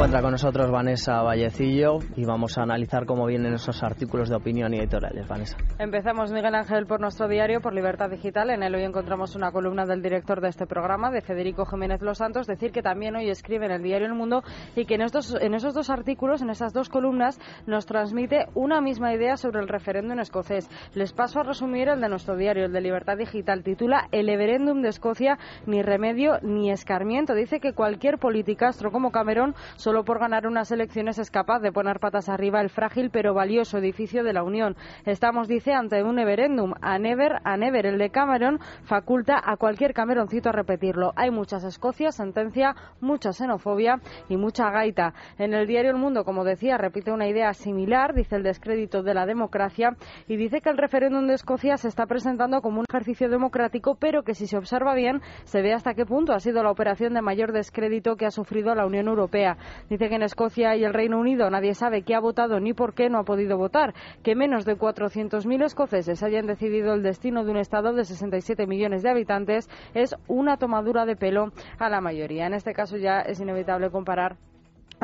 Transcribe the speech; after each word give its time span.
Encuentra 0.00 0.22
con 0.22 0.30
nosotros 0.30 0.70
Vanessa 0.70 1.20
Vallecillo 1.20 1.98
y 2.16 2.24
vamos 2.24 2.56
a 2.56 2.62
analizar 2.62 3.04
cómo 3.04 3.26
vienen 3.26 3.52
esos 3.52 3.82
artículos 3.82 4.30
de 4.30 4.36
opinión 4.36 4.72
y 4.72 4.78
editoriales. 4.78 5.28
Vanessa. 5.28 5.58
Empezamos, 5.78 6.32
Miguel 6.32 6.54
Ángel, 6.54 6.86
por 6.86 7.02
nuestro 7.02 7.28
diario, 7.28 7.60
por 7.60 7.74
Libertad 7.74 8.08
Digital. 8.08 8.48
En 8.48 8.62
él 8.62 8.74
hoy 8.74 8.84
encontramos 8.84 9.36
una 9.36 9.52
columna 9.52 9.84
del 9.84 10.00
director 10.00 10.40
de 10.40 10.48
este 10.48 10.66
programa, 10.66 11.10
de 11.10 11.20
Federico 11.20 11.66
Jiménez 11.66 12.00
Los 12.00 12.16
Santos, 12.16 12.46
decir 12.46 12.72
que 12.72 12.80
también 12.80 13.14
hoy 13.14 13.28
escribe 13.28 13.66
en 13.66 13.72
el 13.72 13.82
diario 13.82 14.06
El 14.06 14.14
Mundo 14.14 14.42
y 14.74 14.86
que 14.86 14.94
en, 14.94 15.02
estos, 15.02 15.36
en 15.38 15.52
esos 15.52 15.74
dos 15.74 15.90
artículos, 15.90 16.40
en 16.40 16.48
esas 16.48 16.72
dos 16.72 16.88
columnas, 16.88 17.38
nos 17.66 17.84
transmite 17.84 18.46
una 18.54 18.80
misma 18.80 19.12
idea 19.12 19.36
sobre 19.36 19.60
el 19.60 19.68
referéndum 19.68 20.18
escocés. 20.18 20.66
Les 20.94 21.12
paso 21.12 21.40
a 21.40 21.42
resumir 21.42 21.88
el 21.88 22.00
de 22.00 22.08
nuestro 22.08 22.36
diario, 22.36 22.64
el 22.64 22.72
de 22.72 22.80
Libertad 22.80 23.18
Digital. 23.18 23.62
Titula 23.62 24.08
El 24.12 24.28
referéndum 24.28 24.80
de 24.80 24.88
Escocia, 24.88 25.38
ni 25.66 25.82
remedio 25.82 26.38
ni 26.40 26.70
escarmiento. 26.70 27.34
Dice 27.34 27.60
que 27.60 27.74
cualquier 27.74 28.16
politicastro 28.16 28.90
como 28.90 29.10
Cameron 29.10 29.54
solo 29.90 30.04
por 30.04 30.20
ganar 30.20 30.46
unas 30.46 30.70
elecciones 30.70 31.18
es 31.18 31.32
capaz 31.32 31.58
de 31.58 31.72
poner 31.72 31.98
patas 31.98 32.28
arriba 32.28 32.60
el 32.60 32.70
frágil 32.70 33.10
pero 33.10 33.34
valioso 33.34 33.78
edificio 33.78 34.22
de 34.22 34.32
la 34.32 34.44
Unión. 34.44 34.76
Estamos, 35.04 35.48
dice, 35.48 35.72
ante 35.72 36.04
un 36.04 36.20
everendum. 36.20 36.74
A 36.80 36.96
never, 37.00 37.40
a 37.42 37.56
never. 37.56 37.86
El 37.86 37.98
de 37.98 38.10
Cameron 38.10 38.60
faculta 38.84 39.42
a 39.44 39.56
cualquier 39.56 39.92
Cameroncito 39.92 40.48
a 40.48 40.52
repetirlo. 40.52 41.12
Hay 41.16 41.32
muchas 41.32 41.64
Escocias, 41.64 42.14
sentencia, 42.14 42.76
mucha 43.00 43.32
xenofobia 43.32 43.96
y 44.28 44.36
mucha 44.36 44.70
gaita. 44.70 45.12
En 45.38 45.54
el 45.54 45.66
diario 45.66 45.90
El 45.90 45.96
Mundo, 45.96 46.22
como 46.22 46.44
decía, 46.44 46.78
repite 46.78 47.10
una 47.10 47.26
idea 47.26 47.52
similar, 47.52 48.14
dice 48.14 48.36
el 48.36 48.44
descrédito 48.44 49.02
de 49.02 49.14
la 49.14 49.26
democracia, 49.26 49.96
y 50.28 50.36
dice 50.36 50.60
que 50.60 50.70
el 50.70 50.78
referéndum 50.78 51.26
de 51.26 51.34
Escocia 51.34 51.76
se 51.78 51.88
está 51.88 52.06
presentando 52.06 52.60
como 52.60 52.78
un 52.78 52.86
ejercicio 52.88 53.28
democrático, 53.28 53.96
pero 53.96 54.22
que 54.22 54.34
si 54.34 54.46
se 54.46 54.56
observa 54.56 54.94
bien, 54.94 55.20
se 55.42 55.62
ve 55.62 55.72
hasta 55.72 55.94
qué 55.94 56.06
punto 56.06 56.32
ha 56.32 56.38
sido 56.38 56.62
la 56.62 56.70
operación 56.70 57.12
de 57.12 57.22
mayor 57.22 57.50
descrédito 57.50 58.14
que 58.14 58.26
ha 58.26 58.30
sufrido 58.30 58.72
la 58.76 58.86
Unión 58.86 59.08
Europea. 59.08 59.56
Dice 59.88 60.08
que 60.08 60.14
en 60.14 60.22
Escocia 60.22 60.76
y 60.76 60.84
el 60.84 60.94
Reino 60.94 61.18
Unido 61.18 61.50
nadie 61.50 61.74
sabe 61.74 62.02
qué 62.02 62.14
ha 62.14 62.20
votado 62.20 62.60
ni 62.60 62.72
por 62.72 62.94
qué 62.94 63.08
no 63.08 63.18
ha 63.18 63.24
podido 63.24 63.56
votar, 63.56 63.94
que 64.22 64.34
menos 64.34 64.64
de 64.64 64.76
400.000 64.76 65.64
escoceses 65.64 66.22
hayan 66.22 66.46
decidido 66.46 66.94
el 66.94 67.02
destino 67.02 67.44
de 67.44 67.50
un 67.50 67.56
Estado 67.56 67.92
de 67.92 68.04
67 68.04 68.66
millones 68.66 69.02
de 69.02 69.10
habitantes 69.10 69.68
es 69.94 70.14
una 70.28 70.56
tomadura 70.56 71.06
de 71.06 71.16
pelo 71.16 71.52
a 71.78 71.88
la 71.88 72.00
mayoría. 72.00 72.46
En 72.46 72.54
este 72.54 72.72
caso 72.72 72.96
ya 72.96 73.20
es 73.20 73.40
inevitable 73.40 73.90
comparar 73.90 74.36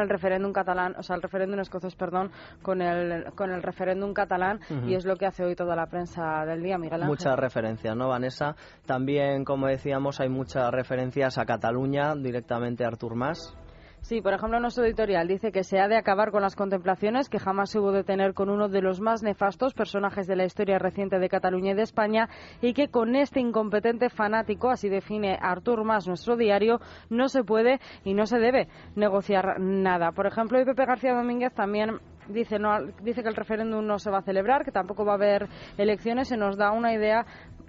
el 0.03 0.09
referéndum 0.09 0.53
catalán, 0.53 0.95
o 0.99 1.03
sea, 1.03 1.17
el 1.17 1.23
referéndum 1.23 1.61
escocés, 1.61 1.95
perdón, 1.95 2.31
con 2.63 2.83
el, 2.83 3.33
con 3.35 3.51
el 3.51 3.63
referéndum 3.63 4.13
catalán 4.13 4.61
y 4.87 4.95
es 4.95 5.05
lo 5.05 5.17
que 5.17 5.27
hace 5.27 5.45
hoy 5.45 5.55
toda 5.55 5.75
la 5.75 5.87
prensa 5.87 6.45
del 6.45 6.63
día, 6.63 6.79
Miguel 6.79 7.03
Ángel. 7.03 7.09
Muchas 7.09 7.39
referencias, 7.39 7.97
¿no, 7.97 8.09
Vanessa? 8.09 8.57
También, 8.85 9.45
como 9.45 9.67
decíamos, 9.67 10.21
hay 10.21 10.29
muchas 10.29 10.71
referencias 10.71 11.39
a 11.39 11.47
Cataluña, 11.47 12.15
directamente 12.15 12.85
a 12.85 12.89
Artur 12.89 13.15
Mas. 13.15 13.57
Sí, 14.07 14.21
por 14.21 14.33
ejemplo, 14.35 14.61
nuestro 14.61 14.85
editorial 14.85 15.27
dice 15.27 15.51
que 15.51 15.65
se 15.65 15.81
ha 15.81 15.89
de 15.89 15.97
acabar 15.97 16.31
con 16.31 16.41
las 16.41 16.55
contemplaciones 16.55 17.29
que 17.29 17.41
jamás 17.41 17.71
se 17.71 17.81
hubo 17.81 17.91
de 17.91 18.05
tener 18.05 18.35
con 18.35 18.51
uno 18.51 18.69
de 18.69 18.81
los 18.81 19.01
más 19.01 19.25
nefastos 19.25 19.75
personajes 19.75 20.29
de 20.29 20.37
la 20.37 20.45
historia 20.45 20.79
reciente 20.79 21.19
de 21.19 21.29
Cataluña 21.29 21.73
y 21.73 21.75
de 21.75 21.83
España 21.83 22.29
y 22.63 22.73
que 22.73 22.87
con 22.87 23.17
este 23.17 23.41
incompetente 23.41 24.09
fanático, 24.09 24.71
así 24.71 24.89
define 24.89 25.37
Artur 25.43 25.83
Mas 25.83 26.07
nuestro 26.07 26.37
diario, 26.37 26.79
no 27.11 27.29
se 27.29 27.43
puede 27.43 27.81
y 28.05 28.15
no 28.15 28.27
se 28.27 28.39
debe 28.39 28.69
negociar 28.95 29.59
nada. 29.59 30.13
Por 30.13 30.29
ejemplo, 30.29 30.65
Pepe 30.65 30.87
García 30.87 31.13
Domínguez 31.13 31.53
también 31.53 31.99
dice 32.29 32.59
no 32.61 32.85
dice 33.03 33.23
que 33.23 33.29
el 33.29 33.37
referéndum 33.37 33.85
no 33.85 33.99
se 33.99 34.11
va 34.11 34.19
a 34.19 34.23
celebrar, 34.23 34.65
que 34.65 34.73
tampoco 34.73 35.05
va 35.05 35.13
a 35.13 35.17
haber 35.17 35.49
elecciones, 35.79 36.29
se 36.29 36.37
nos 36.37 36.57
da 36.57 36.71
una 36.71 36.93
idea 36.95 37.27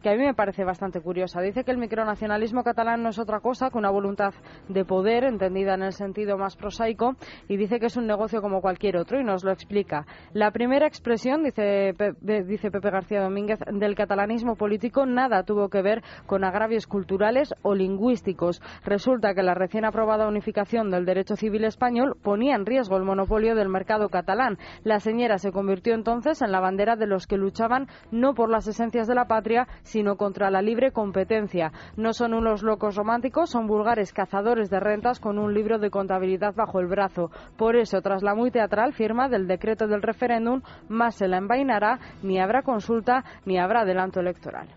a 0.10 0.16
mí 0.16 0.24
me 0.24 0.34
parece 0.34 0.64
bastante 0.64 1.02
curiosa. 1.02 1.42
Dice 1.42 1.64
que 1.64 1.72
el 1.72 1.78
micronacionalismo 1.78 2.64
catalán 2.64 3.04
no 3.04 3.10
es 3.10 3.20
otra 3.20 3.40
cosa 3.40 3.70
que 3.70 3.78
una 3.78 3.90
voluntad 3.90 4.34
de 4.68 4.86
poder, 4.86 5.24
entendida 5.24 5.74
en 5.74 5.84
el 5.84 5.94
sentido 5.94 6.38
más 6.38 6.56
prosaico, 6.56 7.16
y 7.48 7.58
dice 7.58 7.80
que 7.80 7.88
es 7.88 7.98
un 7.98 8.08
negocio 8.08 8.42
como 8.42 8.62
cualquier 8.62 8.98
otro, 8.98 9.20
y 9.20 9.24
nos 9.24 9.44
lo 9.44 9.52
explica. 9.52 10.06
La 10.34 10.52
primera 10.52 10.88
expresión, 10.88 11.44
dice, 11.44 11.94
dice 12.22 12.72
Pepe 12.72 12.90
García 12.90 13.22
Domínguez, 13.22 13.60
del 13.72 13.96
catalanismo 13.96 14.56
político 14.56 15.06
nada 15.06 15.44
tuvo 15.44 15.70
que 15.70 15.82
ver 15.82 16.04
con 16.26 16.44
agravios 16.44 16.88
culturales 16.88 17.54
o 17.62 17.76
lingüísticos. 17.76 18.62
Resulta 18.86 19.34
que 19.34 19.44
la 19.44 19.54
recién 19.54 19.86
aprobada 19.86 20.28
unificación 20.28 20.90
del 20.92 21.06
derecho 21.06 21.36
civil 21.36 21.64
español 21.66 22.18
ponía 22.22 22.56
en 22.56 22.66
riesgo 22.66 22.98
el 22.98 23.04
monopolio 23.04 23.56
del 23.56 23.70
mercado 23.70 24.10
catalán. 24.10 24.58
La 24.84 25.00
señora 25.00 25.38
se 25.38 25.52
convirtió 25.52 25.94
entonces 25.94 26.42
en 26.42 26.52
la 26.52 26.60
bandera 26.60 26.96
de 26.96 27.08
los 27.08 27.28
que 27.28 27.38
luchaban 27.38 27.88
no 28.12 28.34
por 28.34 28.50
las 28.50 28.68
esencias 28.68 29.08
de 29.08 29.16
la 29.16 29.26
patria, 29.26 29.68
sino 29.84 29.97
contra 30.16 30.52
la 30.52 30.62
libre 30.62 30.92
competencia. 30.92 31.72
No 31.96 32.14
son 32.14 32.34
unos 32.34 32.62
locos 32.62 32.96
románticos, 32.96 33.50
son 33.50 33.68
vulgares 33.68 34.14
cazadores 34.14 34.70
de 34.70 34.80
rentas 34.80 35.20
con 35.20 35.40
un 35.40 35.54
libro 35.54 35.80
de 35.80 35.90
contabilidad 35.90 36.54
bajo 36.56 36.80
el 36.80 36.88
brazo. 36.88 37.32
Por 37.58 37.76
eso, 37.76 38.02
tras 38.02 38.22
la 38.22 38.36
muy 38.36 38.52
teatral 38.52 38.94
firma 38.94 39.28
del 39.28 39.48
decreto 39.48 39.88
del 39.88 40.04
referéndum, 40.04 40.62
más 40.88 41.16
se 41.16 41.28
la 41.28 41.38
envainará, 41.38 42.00
ni 42.22 42.40
habrá 42.40 42.62
consulta, 42.62 43.24
ni 43.46 43.58
habrá 43.58 43.82
adelanto 43.82 44.20
electoral. 44.20 44.68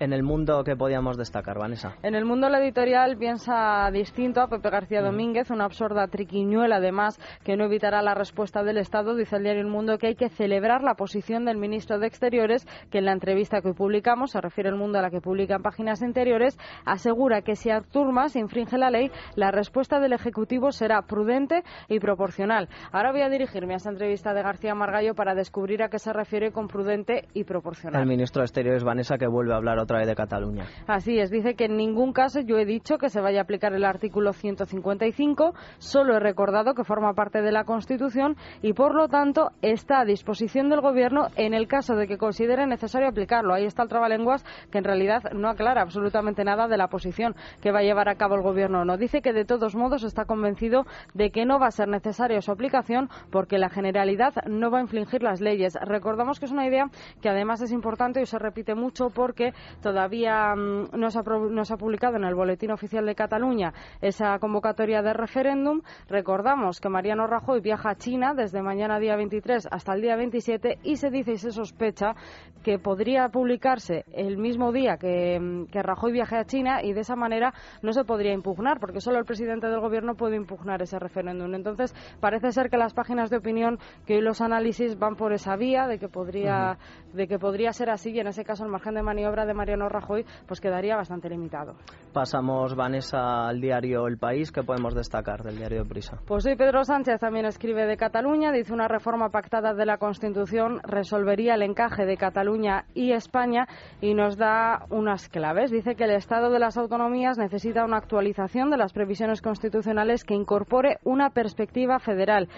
En 0.00 0.14
el 0.14 0.22
mundo, 0.22 0.64
¿qué 0.64 0.76
podíamos 0.76 1.18
destacar, 1.18 1.58
Vanessa? 1.58 1.94
En 2.02 2.14
el 2.14 2.24
mundo, 2.24 2.48
la 2.48 2.58
editorial 2.58 3.18
piensa 3.18 3.90
distinto 3.92 4.40
a 4.40 4.48
Pepe 4.48 4.70
García 4.70 5.02
Domínguez, 5.02 5.50
una 5.50 5.66
absurda 5.66 6.06
triquiñuela, 6.06 6.76
además, 6.76 7.20
que 7.44 7.54
no 7.54 7.66
evitará 7.66 8.00
la 8.00 8.14
respuesta 8.14 8.62
del 8.62 8.78
Estado. 8.78 9.14
Dice 9.14 9.36
el 9.36 9.42
diario 9.42 9.60
El 9.60 9.68
Mundo 9.68 9.98
que 9.98 10.06
hay 10.06 10.14
que 10.14 10.30
celebrar 10.30 10.82
la 10.82 10.94
posición 10.94 11.44
del 11.44 11.58
ministro 11.58 11.98
de 11.98 12.06
Exteriores, 12.06 12.66
que 12.90 12.96
en 12.96 13.04
la 13.04 13.12
entrevista 13.12 13.60
que 13.60 13.74
publicamos, 13.74 14.30
se 14.30 14.40
refiere 14.40 14.70
el 14.70 14.76
mundo 14.76 14.98
a 14.98 15.02
la 15.02 15.10
que 15.10 15.20
publica 15.20 15.56
en 15.56 15.62
páginas 15.62 16.00
interiores, 16.00 16.58
asegura 16.86 17.42
que 17.42 17.54
si 17.54 17.68
Artur 17.68 18.10
Mas 18.10 18.36
infringe 18.36 18.78
la 18.78 18.90
ley, 18.90 19.10
la 19.34 19.50
respuesta 19.50 20.00
del 20.00 20.14
Ejecutivo 20.14 20.72
será 20.72 21.02
prudente 21.02 21.62
y 21.88 22.00
proporcional. 22.00 22.70
Ahora 22.90 23.12
voy 23.12 23.20
a 23.20 23.28
dirigirme 23.28 23.74
a 23.74 23.76
esa 23.76 23.90
entrevista 23.90 24.32
de 24.32 24.42
García 24.42 24.74
Margallo 24.74 25.14
para 25.14 25.34
descubrir 25.34 25.82
a 25.82 25.90
qué 25.90 25.98
se 25.98 26.14
refiere 26.14 26.52
con 26.52 26.68
prudente 26.68 27.28
y 27.34 27.44
proporcional. 27.44 28.00
El 28.00 28.08
ministro 28.08 28.40
de 28.40 28.46
Exteriores, 28.46 28.82
Vanessa, 28.82 29.18
que 29.18 29.26
vuelve 29.26 29.52
a 29.52 29.56
hablar 29.56 29.78
de 29.98 30.14
Cataluña. 30.14 30.66
Así 30.86 31.18
es, 31.18 31.30
dice 31.30 31.54
que 31.54 31.64
en 31.64 31.76
ningún 31.76 32.12
caso 32.12 32.40
yo 32.40 32.58
he 32.58 32.64
dicho 32.64 32.96
que 32.96 33.10
se 33.10 33.20
vaya 33.20 33.40
a 33.40 33.42
aplicar 33.42 33.72
el 33.72 33.84
artículo 33.84 34.32
155, 34.32 35.52
solo 35.78 36.16
he 36.16 36.20
recordado 36.20 36.74
que 36.74 36.84
forma 36.84 37.12
parte 37.14 37.42
de 37.42 37.50
la 37.50 37.64
Constitución 37.64 38.36
y 38.62 38.72
por 38.72 38.94
lo 38.94 39.08
tanto 39.08 39.50
está 39.62 40.00
a 40.00 40.04
disposición 40.04 40.68
del 40.70 40.80
Gobierno 40.80 41.26
en 41.36 41.54
el 41.54 41.66
caso 41.66 41.96
de 41.96 42.06
que 42.06 42.18
considere 42.18 42.66
necesario 42.66 43.08
aplicarlo. 43.08 43.52
Ahí 43.52 43.64
está 43.64 43.82
el 43.82 43.88
trabalenguas 43.88 44.44
que 44.70 44.78
en 44.78 44.84
realidad 44.84 45.32
no 45.32 45.48
aclara 45.48 45.82
absolutamente 45.82 46.44
nada 46.44 46.68
de 46.68 46.76
la 46.76 46.88
posición 46.88 47.34
que 47.60 47.72
va 47.72 47.80
a 47.80 47.82
llevar 47.82 48.08
a 48.08 48.14
cabo 48.14 48.36
el 48.36 48.42
Gobierno 48.42 48.82
o 48.82 48.84
no. 48.84 48.96
Dice 48.96 49.22
que 49.22 49.32
de 49.32 49.44
todos 49.44 49.74
modos 49.74 50.04
está 50.04 50.24
convencido 50.24 50.86
de 51.14 51.30
que 51.30 51.44
no 51.44 51.58
va 51.58 51.66
a 51.66 51.72
ser 51.72 51.88
necesaria 51.88 52.40
su 52.40 52.52
aplicación 52.52 53.08
porque 53.30 53.58
la 53.58 53.70
Generalidad 53.70 54.34
no 54.46 54.70
va 54.70 54.78
a 54.78 54.82
infligir 54.82 55.22
las 55.22 55.40
leyes. 55.40 55.76
Recordamos 55.82 56.38
que 56.38 56.46
es 56.46 56.52
una 56.52 56.66
idea 56.66 56.86
que 57.20 57.28
además 57.28 57.60
es 57.60 57.72
importante 57.72 58.22
y 58.22 58.26
se 58.26 58.38
repite 58.38 58.74
mucho 58.74 59.10
porque 59.10 59.52
todavía 59.80 60.54
mm, 60.54 60.90
no, 60.92 61.10
se 61.10 61.18
ha, 61.18 61.76
publicado 61.76 62.16
en 62.16 62.24
el 62.24 62.34
Boletín 62.34 62.70
Oficial 62.70 63.06
de 63.06 63.14
Cataluña 63.14 63.72
esa 64.00 64.38
convocatoria 64.38 65.02
de 65.02 65.12
referéndum. 65.12 65.80
Recordamos 66.08 66.80
que 66.80 66.88
Mariano 66.88 67.26
Rajoy 67.26 67.60
viaja 67.60 67.90
a 67.90 67.96
China 67.96 68.34
desde 68.34 68.62
mañana 68.62 68.98
día 68.98 69.16
23 69.16 69.68
hasta 69.70 69.94
el 69.94 70.02
día 70.02 70.16
27 70.16 70.78
y 70.82 70.96
se 70.96 71.10
dice 71.10 71.32
y 71.32 71.36
se 71.38 71.50
sospecha 71.50 72.14
que 72.62 72.78
podría 72.78 73.28
publicarse 73.28 74.04
el 74.12 74.36
mismo 74.36 74.72
día 74.72 74.96
que, 74.98 75.38
mm, 75.40 75.66
que 75.66 75.82
Rajoy 75.82 76.12
viaje 76.12 76.36
a 76.36 76.44
China 76.44 76.82
y 76.82 76.92
de 76.92 77.00
esa 77.00 77.16
manera 77.16 77.54
no 77.82 77.92
se 77.92 78.04
podría 78.04 78.32
impugnar 78.32 78.80
porque 78.80 79.00
solo 79.00 79.18
el 79.18 79.24
presidente 79.24 79.66
del 79.68 79.80
gobierno 79.80 80.14
puede 80.14 80.36
impugnar 80.36 80.82
ese 80.82 80.98
referéndum. 80.98 81.54
Entonces 81.54 81.94
parece 82.20 82.52
ser 82.52 82.70
que 82.70 82.76
las 82.76 82.94
páginas 82.94 83.30
de 83.30 83.38
opinión 83.38 83.78
que 84.06 84.16
hoy 84.16 84.20
los 84.20 84.40
análisis 84.40 84.98
van 84.98 85.16
por 85.16 85.32
esa 85.32 85.56
vía 85.56 85.86
de 85.86 85.98
que 85.98 86.08
podría, 86.08 86.78
de 87.12 87.26
que 87.26 87.38
podría 87.38 87.72
ser 87.72 87.90
así 87.90 88.10
y 88.10 88.20
en 88.20 88.26
ese 88.26 88.44
caso 88.44 88.64
el 88.64 88.70
margen 88.70 88.94
de 88.94 89.02
maniobra 89.02 89.46
de 89.46 89.54
Mariano 89.60 89.90
Rajoy 89.90 90.24
pues 90.46 90.58
quedaría 90.58 90.96
bastante 90.96 91.28
limitado. 91.28 91.74
Pasamos, 92.14 92.74
Vanessa, 92.74 93.46
al 93.46 93.60
diario 93.60 94.06
El 94.06 94.16
País. 94.16 94.50
¿Qué 94.50 94.62
podemos 94.62 94.94
destacar 94.94 95.42
del 95.42 95.58
diario 95.58 95.84
Prisa? 95.84 96.18
Pues 96.26 96.46
hoy 96.46 96.56
Pedro 96.56 96.82
Sánchez 96.82 97.20
también 97.20 97.44
escribe 97.44 97.86
de 97.86 97.96
Cataluña. 97.96 98.52
Dice 98.52 98.72
una 98.72 98.88
reforma 98.88 99.28
pactada 99.28 99.74
de 99.74 99.84
la 99.84 99.98
Constitución 99.98 100.80
resolvería 100.82 101.54
el 101.54 101.62
encaje 101.62 102.06
de 102.06 102.16
Cataluña 102.16 102.86
y 102.94 103.12
España 103.12 103.68
y 104.00 104.14
nos 104.14 104.38
da 104.38 104.86
unas 104.88 105.28
claves. 105.28 105.70
Dice 105.70 105.94
que 105.94 106.04
el 106.04 106.12
Estado 106.12 106.50
de 106.50 106.58
las 106.58 106.78
autonomías 106.78 107.38
necesita 107.38 107.84
una 107.84 107.98
actualización 107.98 108.70
de 108.70 108.78
las 108.78 108.92
previsiones 108.94 109.42
constitucionales 109.42 110.24
que 110.24 110.34
incorpore 110.34 110.98
una 111.04 111.30
perspectiva 111.30 111.98
federal. 111.98 112.48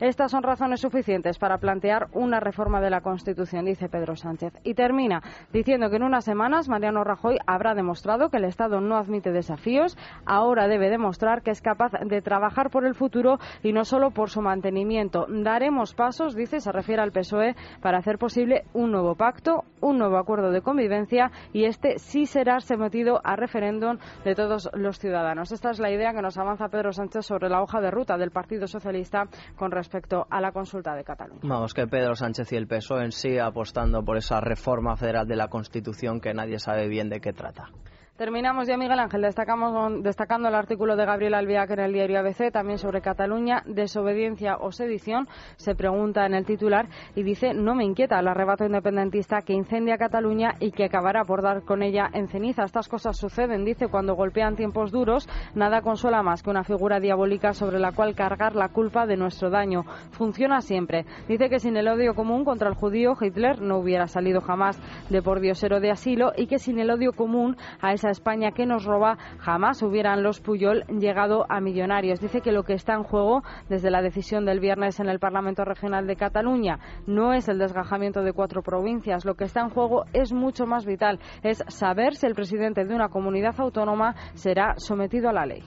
Estas 0.00 0.30
son 0.30 0.42
razones 0.42 0.80
suficientes 0.80 1.38
para 1.38 1.58
plantear 1.58 2.08
una 2.12 2.40
reforma 2.40 2.80
de 2.80 2.90
la 2.90 3.02
Constitución, 3.02 3.66
dice 3.66 3.90
Pedro 3.90 4.16
Sánchez. 4.16 4.54
Y 4.64 4.74
termina 4.74 5.22
diciendo 5.52 5.90
que 5.90 5.96
en 5.96 6.04
una 6.04 6.22
semana 6.22 6.38
semanas, 6.38 6.68
Mariano 6.68 7.02
Rajoy 7.02 7.36
habrá 7.48 7.74
demostrado 7.74 8.30
que 8.30 8.36
el 8.36 8.44
Estado 8.44 8.80
no 8.80 8.96
admite 8.96 9.32
desafíos. 9.32 9.98
Ahora 10.24 10.68
debe 10.68 10.88
demostrar 10.88 11.42
que 11.42 11.50
es 11.50 11.60
capaz 11.60 11.90
de 11.90 12.22
trabajar 12.22 12.70
por 12.70 12.84
el 12.86 12.94
futuro 12.94 13.40
y 13.64 13.72
no 13.72 13.84
solo 13.84 14.12
por 14.12 14.30
su 14.30 14.40
mantenimiento. 14.40 15.26
Daremos 15.28 15.94
pasos, 15.94 16.36
dice, 16.36 16.60
se 16.60 16.70
refiere 16.70 17.02
al 17.02 17.10
PSOE, 17.10 17.56
para 17.82 17.98
hacer 17.98 18.18
posible 18.18 18.66
un 18.72 18.92
nuevo 18.92 19.16
pacto, 19.16 19.64
un 19.80 19.98
nuevo 19.98 20.16
acuerdo 20.16 20.52
de 20.52 20.62
convivencia 20.62 21.32
y 21.52 21.64
este 21.64 21.98
sí 21.98 22.26
será 22.26 22.60
sometido 22.60 23.20
a 23.24 23.34
referéndum 23.34 23.98
de 24.24 24.36
todos 24.36 24.70
los 24.74 25.00
ciudadanos. 25.00 25.50
Esta 25.50 25.70
es 25.70 25.80
la 25.80 25.90
idea 25.90 26.12
que 26.12 26.22
nos 26.22 26.38
avanza 26.38 26.68
Pedro 26.68 26.92
Sánchez 26.92 27.26
sobre 27.26 27.48
la 27.48 27.62
hoja 27.62 27.80
de 27.80 27.90
ruta 27.90 28.16
del 28.16 28.30
Partido 28.30 28.68
Socialista 28.68 29.24
con 29.56 29.72
respecto 29.88 30.26
a 30.28 30.40
la 30.42 30.52
consulta 30.52 30.94
de 30.94 31.02
Cataluña. 31.02 31.40
Vamos, 31.42 31.72
que 31.72 31.86
Pedro 31.86 32.14
Sánchez 32.14 32.52
y 32.52 32.56
el 32.56 32.66
PSOE 32.66 33.04
en 33.04 33.12
sí 33.12 33.38
apostando 33.38 34.04
por 34.04 34.18
esa 34.18 34.38
reforma 34.38 34.96
federal 34.96 35.26
de 35.26 35.34
la 35.34 35.48
Constitución 35.48 36.20
que 36.20 36.34
nadie 36.34 36.58
sabe 36.58 36.88
bien 36.88 37.08
de 37.08 37.20
qué 37.20 37.32
trata. 37.32 37.70
Terminamos 38.18 38.66
ya, 38.66 38.76
Miguel 38.76 38.98
Ángel, 38.98 39.22
destacamos, 39.22 40.02
destacando 40.02 40.48
el 40.48 40.56
artículo 40.56 40.96
de 40.96 41.06
Gabriel 41.06 41.34
Albiac 41.34 41.70
en 41.70 41.78
el 41.78 41.92
diario 41.92 42.18
ABC, 42.18 42.50
también 42.50 42.76
sobre 42.78 43.00
Cataluña, 43.00 43.62
desobediencia 43.64 44.56
o 44.56 44.72
sedición, 44.72 45.28
se 45.54 45.76
pregunta 45.76 46.26
en 46.26 46.34
el 46.34 46.44
titular 46.44 46.88
y 47.14 47.22
dice, 47.22 47.54
no 47.54 47.76
me 47.76 47.84
inquieta 47.84 48.18
el 48.18 48.26
arrebato 48.26 48.64
independentista 48.64 49.42
que 49.42 49.52
incendia 49.52 49.98
Cataluña 49.98 50.56
y 50.58 50.72
que 50.72 50.86
acabará 50.86 51.24
por 51.24 51.42
dar 51.42 51.62
con 51.62 51.80
ella 51.80 52.10
en 52.12 52.26
ceniza. 52.26 52.64
Estas 52.64 52.88
cosas 52.88 53.16
suceden, 53.16 53.64
dice, 53.64 53.86
cuando 53.86 54.16
golpean 54.16 54.56
tiempos 54.56 54.90
duros, 54.90 55.28
nada 55.54 55.80
consuela 55.80 56.20
más 56.24 56.42
que 56.42 56.50
una 56.50 56.64
figura 56.64 56.98
diabólica 56.98 57.52
sobre 57.52 57.78
la 57.78 57.92
cual 57.92 58.16
cargar 58.16 58.56
la 58.56 58.70
culpa 58.70 59.06
de 59.06 59.16
nuestro 59.16 59.48
daño. 59.48 59.84
Funciona 60.10 60.60
siempre. 60.60 61.06
Dice 61.28 61.48
que 61.48 61.60
sin 61.60 61.76
el 61.76 61.86
odio 61.86 62.16
común 62.16 62.44
contra 62.44 62.68
el 62.68 62.74
judío, 62.74 63.12
Hitler 63.20 63.62
no 63.62 63.78
hubiera 63.78 64.08
salido 64.08 64.40
jamás 64.40 64.76
de 65.08 65.22
por 65.22 65.38
diosero 65.38 65.78
de 65.78 65.92
asilo 65.92 66.32
y 66.36 66.48
que 66.48 66.58
sin 66.58 66.80
el 66.80 66.90
odio 66.90 67.12
común 67.12 67.56
a 67.80 67.92
esa 67.92 68.07
España 68.10 68.52
que 68.52 68.66
nos 68.66 68.84
roba, 68.84 69.18
jamás 69.38 69.82
hubieran 69.82 70.22
los 70.22 70.40
Puyol 70.40 70.84
llegado 70.88 71.46
a 71.48 71.60
millonarios. 71.60 72.20
Dice 72.20 72.40
que 72.40 72.52
lo 72.52 72.62
que 72.62 72.74
está 72.74 72.94
en 72.94 73.02
juego 73.02 73.42
desde 73.68 73.90
la 73.90 74.02
decisión 74.02 74.44
del 74.44 74.60
viernes 74.60 75.00
en 75.00 75.08
el 75.08 75.18
Parlamento 75.18 75.64
Regional 75.64 76.06
de 76.06 76.16
Cataluña 76.16 76.78
no 77.06 77.32
es 77.32 77.48
el 77.48 77.58
desgajamiento 77.58 78.22
de 78.22 78.32
cuatro 78.32 78.62
provincias. 78.62 79.24
Lo 79.24 79.34
que 79.34 79.44
está 79.44 79.60
en 79.60 79.70
juego 79.70 80.04
es 80.12 80.32
mucho 80.32 80.66
más 80.66 80.86
vital. 80.86 81.18
Es 81.42 81.62
saber 81.68 82.14
si 82.14 82.26
el 82.26 82.34
presidente 82.34 82.84
de 82.84 82.94
una 82.94 83.08
comunidad 83.08 83.54
autónoma 83.58 84.14
será 84.34 84.74
sometido 84.76 85.28
a 85.28 85.32
la 85.32 85.46
ley. 85.46 85.62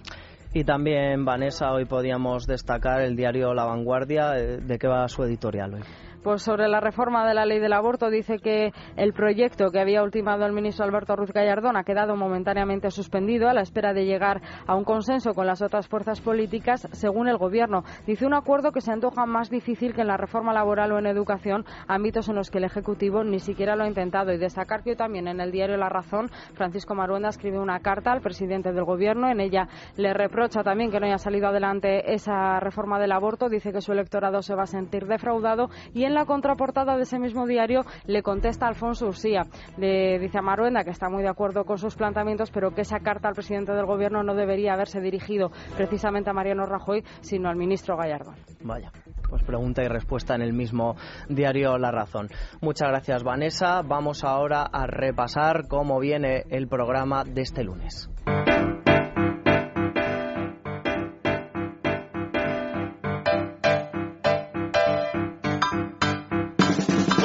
Y 0.53 0.65
también, 0.65 1.23
Vanessa, 1.23 1.71
hoy 1.71 1.85
podíamos 1.85 2.45
destacar 2.45 3.01
el 3.01 3.15
diario 3.15 3.53
La 3.53 3.63
Vanguardia. 3.63 4.38
Eh, 4.38 4.57
¿De 4.57 4.77
qué 4.77 4.88
va 4.88 5.07
su 5.07 5.23
editorial 5.23 5.75
hoy? 5.75 5.81
Pues 6.23 6.44
sobre 6.44 6.68
la 6.68 6.79
reforma 6.79 7.27
de 7.27 7.33
la 7.33 7.47
ley 7.47 7.57
del 7.57 7.73
aborto 7.73 8.12
dice 8.12 8.38
que 8.38 8.71
el 8.95 9.12
proyecto 9.12 9.71
que 9.71 9.79
había 9.79 10.03
ultimado 10.03 10.45
el 10.45 10.53
ministro 10.53 10.85
Alberto 10.85 11.15
Ruiz 11.15 11.31
Gallardón 11.33 11.77
ha 11.77 11.83
quedado 11.83 12.15
momentáneamente 12.15 12.91
suspendido 12.91 13.50
a 13.50 13.56
la 13.56 13.62
espera 13.62 13.91
de 13.91 14.06
llegar 14.06 14.39
a 14.68 14.75
un 14.75 14.83
consenso 14.83 15.33
con 15.33 15.47
las 15.47 15.63
otras 15.63 15.88
fuerzas 15.88 16.21
políticas, 16.21 16.88
según 16.91 17.27
el 17.27 17.39
Gobierno. 17.39 17.83
Dice 18.06 18.27
un 18.27 18.35
acuerdo 18.35 18.71
que 18.71 18.81
se 18.81 18.91
antoja 18.91 19.25
más 19.25 19.50
difícil 19.50 19.95
que 19.95 20.01
en 20.01 20.07
la 20.07 20.18
reforma 20.18 20.53
laboral 20.53 20.91
o 20.91 21.00
en 21.00 21.07
educación, 21.07 21.65
ámbitos 21.88 22.29
en 22.29 22.35
los 22.35 22.51
que 22.51 22.59
el 22.59 22.65
Ejecutivo 22.65 23.24
ni 23.24 23.39
siquiera 23.39 23.75
lo 23.75 23.85
ha 23.85 23.88
intentado. 23.88 24.31
Y 24.31 24.38
destacar 24.38 24.83
que 24.83 24.95
también 24.95 25.27
en 25.27 25.41
el 25.41 25.51
diario 25.51 25.77
La 25.77 25.89
Razón, 25.89 26.29
Francisco 26.53 26.94
Maruenda 26.94 27.29
escribe 27.29 27.57
una 27.57 27.79
carta 27.79 28.12
al 28.12 28.21
presidente 28.21 28.71
del 28.74 28.83
Gobierno. 28.83 29.27
En 29.27 29.39
ella 29.39 29.67
le 29.97 30.13
reprocha 30.13 30.62
también 30.62 30.91
que 30.91 31.00
no 31.00 31.07
haya 31.07 31.17
salido 31.17 31.47
adelante 31.47 32.13
esa 32.13 32.59
reforma 32.59 33.00
del 33.00 33.12
aborto. 33.12 33.50
Dice 33.50 33.74
que 33.74 33.81
su 33.81 33.91
electorado 33.91 34.44
se 34.44 34.53
va 34.53 34.63
a 34.63 34.67
sentir 34.67 35.07
defraudado 35.07 35.71
y 35.95 36.11
la 36.13 36.25
contraportada 36.25 36.96
de 36.98 37.04
ese 37.04 37.19
mismo 37.19 37.46
diario 37.48 37.81
le 38.06 38.24
contesta 38.24 38.68
Alfonso 38.68 39.08
Ursía. 39.08 39.44
Le 39.78 40.19
dice 40.19 40.38
a 40.38 40.42
Maruenda 40.42 40.84
que 40.84 40.90
está 40.92 41.10
muy 41.10 41.24
de 41.24 41.30
acuerdo 41.30 41.66
con 41.66 41.78
sus 41.78 41.96
planteamientos, 41.96 42.52
pero 42.52 42.74
que 42.74 42.81
esa 42.81 43.00
carta 43.00 43.28
al 43.28 43.36
presidente 43.36 43.74
del 43.74 43.86
gobierno 43.86 44.24
no 44.24 44.36
debería 44.36 44.74
haberse 44.74 45.02
dirigido 45.02 45.52
precisamente 45.75 46.30
a 46.30 46.34
Mariano 46.34 46.66
Rajoy, 46.66 47.04
sino 47.22 47.50
al 47.50 47.56
ministro 47.56 47.98
Gallardo. 47.98 48.34
Vaya, 48.62 48.92
pues 49.30 49.44
pregunta 49.44 49.84
y 49.84 49.88
respuesta 49.88 50.36
en 50.36 50.42
el 50.42 50.54
mismo 50.54 50.96
diario 51.30 51.78
La 51.78 51.92
Razón. 51.92 52.30
Muchas 52.62 52.90
gracias, 52.90 53.24
Vanessa. 53.24 53.81
Vamos 53.81 54.24
ahora 54.24 54.63
a 54.63 54.88
repasar 54.88 55.68
cómo 55.68 56.00
viene 56.00 56.44
el 56.50 56.68
programa 56.68 57.24
de 57.24 57.42
este 57.42 57.63
lunes. 57.63 58.10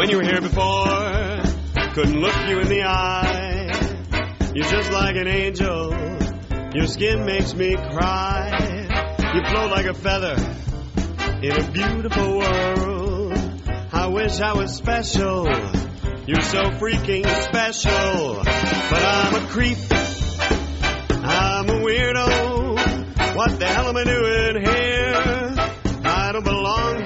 When 0.06 0.12
you 0.12 0.19
were 0.19 0.31
here 0.31 0.41
before. 0.41 1.93
Couldn't 1.94 2.20
look 2.20 2.37
you 2.49 2.61
in 2.61 2.69
the 2.69 2.85
eye. 2.85 4.53
You're 4.55 4.69
just 4.69 4.93
like 4.93 5.17
an 5.17 5.26
angel. 5.26 5.91
Your 6.75 6.87
skin 6.87 7.25
makes 7.25 7.55
me 7.55 7.75
cry. 7.75 8.87
You 9.35 9.41
float 9.49 9.70
like 9.73 9.87
a 9.87 9.94
feather 9.94 10.37
in 11.43 11.53
a 11.53 11.70
beautiful 11.73 12.38
world. 12.38 13.62
I 13.93 14.06
wish 14.06 14.41
I 14.41 14.53
was 14.53 14.76
special. 14.76 15.47
You're 16.26 16.43
so 16.43 16.70
freaking 16.79 17.26
special. 17.43 18.44
But 18.44 19.02
I'm 19.02 19.35
a 19.35 19.49
creep. 19.49 19.79
I'm 19.91 21.69
a 21.69 21.81
weirdo. 21.82 23.35
What 23.35 23.59
the 23.59 23.67
hell 23.67 23.88
am 23.88 23.97
I 23.97 24.05
doing 24.05 24.64
here? 24.64 26.02
I 26.05 26.31
don't 26.32 26.44
belong. 26.44 27.06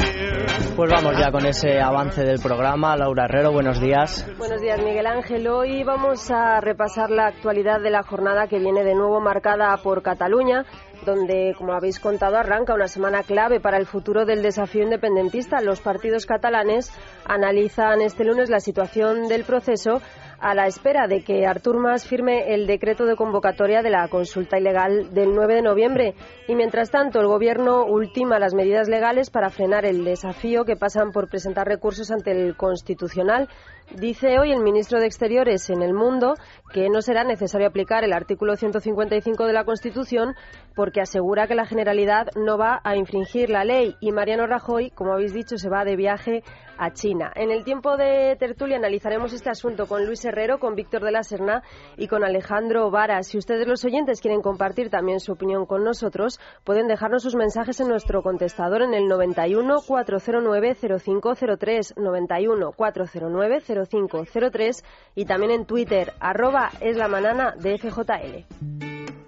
Pues 0.81 0.93
vamos 0.93 1.13
ya 1.19 1.31
con 1.31 1.45
ese 1.45 1.79
avance 1.79 2.23
del 2.23 2.41
programa. 2.41 2.97
Laura 2.97 3.27
Herrero, 3.27 3.53
buenos 3.53 3.79
días. 3.83 4.27
Buenos 4.39 4.63
días, 4.63 4.83
Miguel 4.83 5.07
Ángel. 5.07 5.47
Hoy 5.47 5.85
vamos 5.85 6.31
a 6.31 6.59
repasar 6.63 7.11
la 7.11 7.27
actualidad 7.27 7.83
de 7.83 7.91
la 7.91 8.03
jornada 8.03 8.47
que 8.47 8.59
viene 8.59 8.83
de 8.83 8.95
nuevo 8.95 9.21
marcada 9.21 9.77
por 9.77 10.01
Cataluña 10.03 10.65
donde, 11.05 11.55
como 11.57 11.73
habéis 11.73 11.99
contado, 11.99 12.37
arranca 12.37 12.75
una 12.75 12.89
semana 12.89 13.23
clave 13.23 13.61
para 13.61 13.79
el 13.79 13.87
futuro 13.87 14.25
del 14.25 14.43
desafío 14.43 14.83
independentista. 14.83 15.61
Los 15.61 15.81
partidos 15.81 16.27
catalanes 16.27 16.93
analizan 17.25 18.01
este 18.01 18.25
lunes 18.25 18.51
la 18.51 18.61
situación 18.61 19.29
del 19.29 19.45
proceso 19.45 20.01
a 20.41 20.55
la 20.55 20.67
espera 20.67 21.07
de 21.07 21.23
que 21.23 21.47
Artur 21.47 21.79
Mas 21.79 22.07
firme 22.07 22.55
el 22.55 22.67
decreto 22.67 23.05
de 23.05 23.15
convocatoria 23.15 23.83
de 23.83 23.91
la 23.91 24.09
consulta 24.09 24.59
ilegal 24.59 25.13
del 25.13 25.35
9 25.35 25.57
de 25.57 25.63
noviembre. 25.63 26.15
Y 26.49 26.55
mientras 26.55 26.91
tanto, 26.91 27.21
el 27.21 27.27
Gobierno 27.27 27.85
ultima 27.85 28.39
las 28.39 28.55
medidas 28.55 28.89
legales 28.89 29.31
para 29.31 29.51
frenar 29.51 29.85
el 29.85 30.05
desafío 30.05 30.65
que 30.65 30.77
pasan 30.77 31.13
por 31.13 31.29
presentar 31.29 31.67
recursos 31.67 32.11
ante 32.11 32.31
el 32.33 32.57
Constitucional. 32.57 33.49
Dice 33.95 34.39
hoy 34.39 34.53
el 34.53 34.63
ministro 34.63 35.01
de 35.01 35.07
Exteriores 35.07 35.69
en 35.69 35.83
El 35.83 35.95
Mundo 35.95 36.35
que 36.73 36.89
no 36.89 37.03
será 37.03 37.25
necesario 37.25 37.67
aplicar 37.67 38.05
el 38.05 38.13
artículo 38.13 38.57
155 38.57 39.47
de 39.47 39.53
la 39.53 39.65
Constitución 39.65 40.37
porque 40.77 41.01
asegura 41.01 41.49
que 41.49 41.57
la 41.57 41.67
Generalidad 41.67 42.29
no 42.37 42.57
va 42.57 42.81
a 42.85 42.97
infringir 42.97 43.51
la 43.51 43.65
ley 43.65 43.97
y 44.01 44.13
Mariano 44.13 44.47
Rajoy, 44.47 44.91
como 44.91 45.13
habéis 45.13 45.35
dicho, 45.35 45.59
se 45.59 45.69
va 45.69 45.85
de 45.85 45.97
viaje 45.97 46.45
a 46.79 46.93
China. 46.93 47.31
En 47.35 47.51
el 47.51 47.65
tiempo 47.65 47.97
de 47.97 48.37
tertulia 48.39 48.77
analizaremos 48.77 49.33
este 49.33 49.51
asunto 49.51 49.87
con 49.87 50.07
Luis 50.07 50.25
Con 50.61 50.77
Víctor 50.77 51.03
de 51.03 51.11
la 51.11 51.25
Serna 51.25 51.65
y 51.97 52.07
con 52.07 52.23
Alejandro 52.23 52.89
Vara. 52.91 53.23
Si 53.25 53.37
ustedes 53.37 53.67
los 53.67 53.85
oyentes 53.85 54.21
quieren 54.21 54.43
compartir 54.43 54.89
también 54.89 55.19
su 55.19 55.33
opinión 55.33 55.67
con 55.67 55.83
nosotros, 55.83 56.39
pueden 56.63 56.87
dejarnos 56.87 57.25
sus 57.25 57.35
mensajes 57.35 57.81
en 57.81 57.89
nuestro 57.89 58.23
contestador 58.23 58.83
en 58.83 58.95
el 58.95 59.09
91 59.09 59.83
409 59.85 60.77
0503 60.77 61.95
91 61.97 62.73
409 62.73 63.61
0503 63.61 64.85
y 65.17 65.25
también 65.25 65.51
en 65.51 65.67
Twitter 65.67 66.13
arroba 66.21 66.71
es 66.81 66.97
la 66.97 67.09
manana 67.09 67.55
de 67.59 67.77
FJL. 67.79 69.20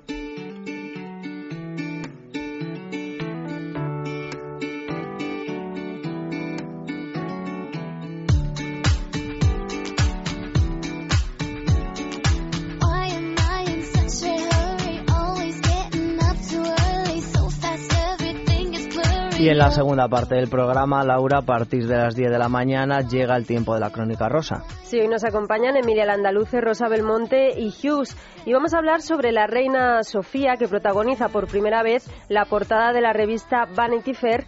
Y 19.42 19.48
en 19.48 19.58
la 19.58 19.72
segunda 19.72 20.06
parte 20.06 20.36
del 20.36 20.48
programa, 20.48 21.02
Laura, 21.02 21.38
a 21.38 21.42
partir 21.42 21.88
de 21.88 21.96
las 21.96 22.14
10 22.14 22.30
de 22.30 22.38
la 22.38 22.48
mañana, 22.48 23.00
llega 23.00 23.36
el 23.36 23.44
tiempo 23.44 23.74
de 23.74 23.80
la 23.80 23.90
crónica 23.90 24.28
rosa. 24.28 24.62
Sí, 24.84 25.00
hoy 25.00 25.08
nos 25.08 25.24
acompañan 25.24 25.76
Emilia 25.76 26.06
Landaluce, 26.06 26.60
Rosa 26.60 26.86
Belmonte 26.86 27.58
y 27.58 27.70
Hughes. 27.70 28.16
Y 28.46 28.52
vamos 28.52 28.72
a 28.72 28.78
hablar 28.78 29.02
sobre 29.02 29.32
la 29.32 29.48
reina 29.48 30.04
Sofía, 30.04 30.54
que 30.56 30.68
protagoniza 30.68 31.28
por 31.28 31.48
primera 31.48 31.82
vez 31.82 32.08
la 32.28 32.44
portada 32.44 32.92
de 32.92 33.00
la 33.00 33.12
revista 33.12 33.66
Vanity 33.74 34.14
Fair 34.14 34.46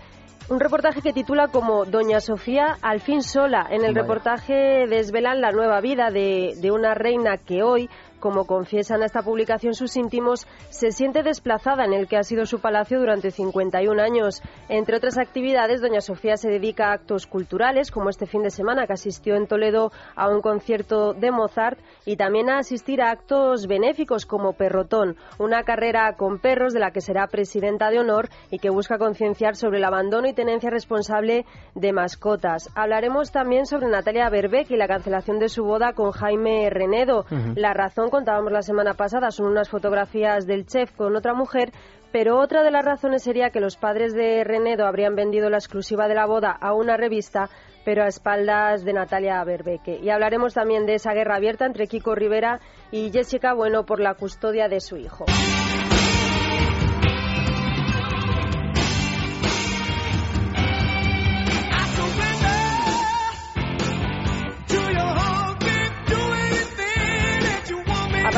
un 0.51 0.61
reportaje 0.61 1.01
que 1.01 1.15
titula 1.15 1.49
como 1.49 1.87
Doña 1.87 2.21
Sofía 2.21 2.77
al 2.83 3.01
fin 3.01 3.23
sola. 3.23 3.67
En 3.71 3.83
el 3.83 3.95
reportaje 3.95 4.87
desvelan 4.87 5.41
la 5.41 5.53
nueva 5.53 5.81
vida 5.81 6.11
de, 6.11 6.53
de, 6.61 6.71
una 6.71 6.93
reina 6.93 7.39
que 7.39 7.63
hoy 7.63 7.89
como 8.25 8.47
confiesan 8.47 9.03
a 9.03 9.05
esta 9.05 9.21
publicación 9.21 9.75
sus 9.75 9.99
íntimos, 9.99 10.47
se 10.71 10.93
siente 10.93 11.23
desplazada 11.23 11.85
en 11.85 11.93
el 11.93 12.09
que 12.09 12.17
ha 12.17 12.23
sido 12.23 12.47
su 12.47 12.59
palacio 12.59 12.99
durante 12.99 13.31
51 13.31 14.03
años. 14.03 14.41
Entre 14.71 14.97
otras 14.97 15.19
actividades, 15.19 15.83
doña 15.83 16.01
Sofía 16.01 16.39
se 16.39 16.49
dedica 16.49 16.89
a 16.89 16.95
actos 16.95 17.27
culturales, 17.27 17.91
como 17.91 18.09
este 18.09 18.25
fin 18.25 18.43
de 18.43 18.49
semana 18.49 18.87
que 18.87 18.95
asistió 18.95 19.37
en 19.37 19.47
Toledo 19.47 19.93
a 20.17 20.31
un 20.31 20.41
concierto 20.41 21.13
de 21.13 21.31
Mozart, 21.31 21.79
y 22.07 22.17
también 22.17 22.49
a 22.49 22.61
asistir 22.61 23.03
a 23.03 23.11
actos 23.11 23.67
benéficos 23.67 24.25
como 24.25 24.55
Perrotón, 24.55 25.17
una 25.39 25.65
carrera 25.65 26.15
con 26.17 26.39
perros 26.39 26.73
de 26.73 26.81
la 26.81 26.93
que 26.93 27.03
será 27.03 27.27
presidenta 27.27 27.91
de 27.91 27.99
honor 27.99 28.31
y 28.51 28.59
que 28.59 28.71
busca 28.71 28.97
concienciar 28.97 29.55
sobre 29.55 29.81
el 29.81 29.85
abandono 29.85 30.29
y 30.29 30.33
tenencia 30.33 30.71
responsable 30.71 31.45
de 31.75 31.93
mascotas. 31.93 32.71
Hablaremos 32.75 33.33
también 33.33 33.67
sobre 33.67 33.89
Natalia 33.89 34.31
Berbeck 34.31 34.71
y 34.71 34.79
la 34.79 34.89
cancelación 34.89 35.39
de 35.39 35.51
su 35.51 35.63
boda 35.63 35.93
con 35.93 36.11
Jaime 36.11 36.71
Renedo. 36.71 37.27
La 37.55 37.75
razón, 37.75 38.09
contábamos 38.15 38.53
la 38.53 38.63
semana 38.63 38.95
pasada, 38.95 39.33
son 39.33 39.47
unas 39.47 39.69
fotografías 39.69 40.47
del 40.47 40.67
chef 40.67 40.93
con 40.93 41.17
otra 41.17 41.35
mujer, 41.35 41.73
pero 42.13 42.39
otra 42.39 42.63
de 42.63 42.71
las 42.71 42.85
razones 42.85 43.25
sería 43.25 43.51
que 43.51 43.59
los 43.59 43.77
padres 43.77 44.15
de 44.15 44.45
Renedo 44.45 44.87
habrían 44.87 45.17
vendido 45.17 45.51
la 45.51 45.57
exclusiva 45.57 46.07
de 46.07 46.15
la 46.15 46.25
boda 46.25 46.53
a 46.53 46.75
una 46.75 46.97
revista, 46.97 47.51
pero 47.85 48.05
a 48.05 48.07
espaldas 48.07 48.85
de 48.85 48.93
Natalia 48.93 49.43
Berbeque. 49.43 49.99
Y 50.01 50.11
hablaremos 50.11 50.55
también 50.55 50.87
de 50.87 50.95
esa 50.95 51.13
guerra 51.13 51.35
abierta 51.35 51.67
entre 51.67 51.89
Kiko 51.89 52.15
Rivera 52.15 52.61
y 52.93 53.11
Jessica 53.11 53.53
Bueno 53.53 53.85
por 53.85 53.99
la 53.99 54.15
custodia 54.15 54.69
de 54.69 54.79
su 54.79 54.97
hijo. 54.97 55.25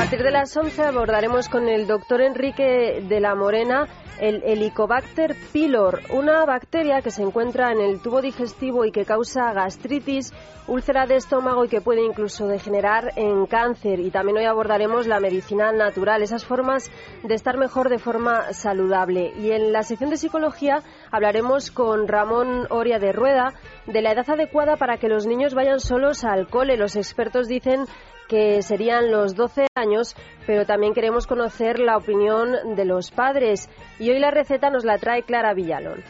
Partir 0.06 0.22
de 0.22 0.30
las 0.30 0.56
11 0.56 0.82
abordaremos 0.84 1.48
con 1.48 1.68
el 1.68 1.88
doctor 1.88 2.20
Enrique 2.20 3.02
de 3.08 3.18
la 3.18 3.34
Morena 3.34 3.88
el 4.20 4.40
Helicobacter 4.44 5.34
pylor, 5.52 6.00
una 6.10 6.44
bacteria 6.44 7.02
que 7.02 7.10
se 7.10 7.22
encuentra 7.22 7.72
en 7.72 7.80
el 7.80 8.00
tubo 8.00 8.22
digestivo 8.22 8.84
y 8.84 8.92
que 8.92 9.04
causa 9.04 9.52
gastritis, 9.52 10.32
úlcera 10.68 11.06
de 11.06 11.16
estómago 11.16 11.64
y 11.64 11.68
que 11.68 11.80
puede 11.80 12.04
incluso 12.04 12.46
degenerar 12.46 13.14
en 13.16 13.46
cáncer. 13.46 13.98
Y 13.98 14.12
también 14.12 14.38
hoy 14.38 14.44
abordaremos 14.44 15.08
la 15.08 15.18
medicina 15.18 15.72
natural, 15.72 16.22
esas 16.22 16.44
formas 16.44 16.88
de 17.24 17.34
estar 17.34 17.58
mejor 17.58 17.88
de 17.88 17.98
forma 17.98 18.52
saludable. 18.52 19.32
Y 19.36 19.50
en 19.50 19.72
la 19.72 19.82
sección 19.82 20.10
de 20.10 20.18
psicología 20.18 20.82
hablaremos 21.10 21.72
con 21.72 22.06
Ramón 22.06 22.68
Oria 22.70 23.00
de 23.00 23.10
Rueda 23.10 23.54
de 23.86 24.02
la 24.02 24.12
edad 24.12 24.30
adecuada 24.30 24.76
para 24.76 24.98
que 24.98 25.08
los 25.08 25.26
niños 25.26 25.54
vayan 25.54 25.80
solos 25.80 26.22
al 26.22 26.46
cole. 26.46 26.76
Los 26.76 26.94
expertos 26.94 27.48
dicen 27.48 27.86
que 28.28 28.62
serían 28.62 29.10
los 29.10 29.34
12 29.34 29.66
años, 29.74 30.16
pero 30.46 30.66
también 30.66 30.94
queremos 30.94 31.26
conocer 31.26 31.78
la 31.78 31.96
opinión 31.96 32.76
de 32.76 32.84
los 32.84 33.10
padres. 33.10 33.68
Y 33.98 34.10
hoy 34.10 34.18
la 34.18 34.30
receta 34.30 34.70
nos 34.70 34.84
la 34.84 34.98
trae 34.98 35.22
Clara 35.22 35.54
Villalón. 35.54 36.02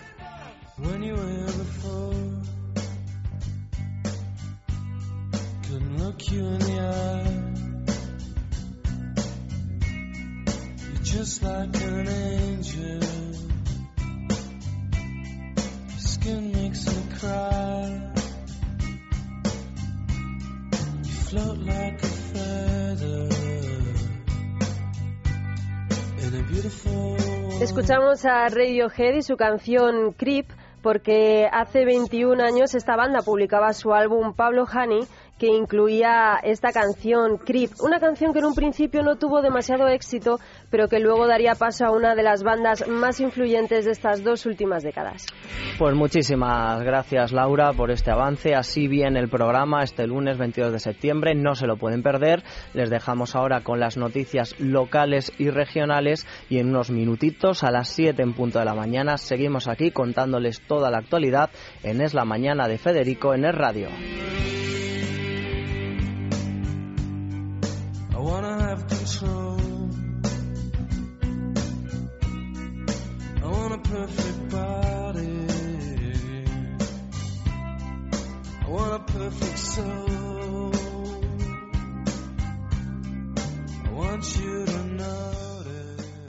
Escuchamos 27.61 28.25
a 28.25 28.49
Radiohead 28.49 29.15
y 29.15 29.23
su 29.23 29.37
canción 29.37 30.13
Creep 30.13 30.47
porque 30.83 31.49
hace 31.53 31.85
21 31.85 32.43
años 32.43 32.75
esta 32.75 32.97
banda 32.97 33.23
publicaba 33.23 33.73
su 33.73 33.93
álbum 33.93 34.35
Pablo 34.35 34.65
Honey 34.65 35.01
que 35.39 35.49
incluía 35.49 36.39
esta 36.43 36.73
canción 36.73 37.39
Creep, 37.39 37.71
una 37.81 38.01
canción 38.01 38.33
que 38.33 38.39
en 38.39 38.47
un 38.47 38.55
principio 38.55 39.03
no 39.03 39.17
tuvo 39.17 39.43
demasiado 39.43 39.89
éxito, 39.89 40.39
pero 40.71 40.89
que 40.89 40.99
luego 40.99 41.27
daría 41.27 41.55
paso 41.55 41.85
a 41.85 41.91
una 41.91 42.15
de 42.15 42.23
las 42.23 42.43
bandas 42.43 42.89
más 42.89 43.21
influyentes 43.21 43.85
de 43.85 43.91
estas 43.91 44.25
dos 44.25 44.47
últimas 44.47 44.83
décadas. 44.83 45.27
Pues 45.79 45.95
muchísimas 45.95 46.83
gracias 46.83 47.33
Laura 47.33 47.73
por 47.73 47.91
este 47.91 48.11
avance. 48.11 48.55
Así 48.55 48.89
viene 48.89 49.21
el 49.21 49.29
programa 49.29 49.83
este 49.83 50.07
lunes 50.07 50.39
22 50.39 50.73
de 50.73 50.79
septiembre, 50.79 51.35
no 51.35 51.55
se 51.55 51.67
lo 51.67 51.77
pueden 51.77 52.03
perder. 52.03 52.43
Les 52.73 52.91
dejamos 52.91 53.37
ahora 53.37 53.61
con 53.61 53.79
las 53.79 53.97
noticias 53.97 54.59
locales 54.59 55.33
y 55.39 55.51
regionales 55.51 56.27
y 56.49 56.59
en 56.59 56.69
unos 56.69 56.91
minutitos 56.91 57.63
a 57.63 57.71
las 57.71 57.89
7 57.89 58.23
en 58.23 58.33
punto 58.33 58.59
de 58.59 58.65
la 58.65 58.75
mañana 58.75 59.19
seguimos 59.19 59.69
aquí 59.69 59.91
contándoles 59.91 60.61
toda 60.63 60.91
la 60.91 60.99
actualidad 60.99 61.51
en 61.83 62.01
Es 62.01 62.15
la 62.15 62.25
Mañana 62.25 62.69
de 62.69 62.79
Federico 62.79 63.35
en 63.35 63.45
el 63.45 63.53
radio. 63.53 63.89
soul. 69.19 69.46